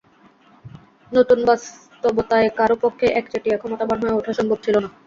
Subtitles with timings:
[1.11, 4.89] নতুন বাস্তবতায় কারও পক্ষেই একচেটিয়া ক্ষমতাবান হয়ে ওঠা সম্ভব ছিল না।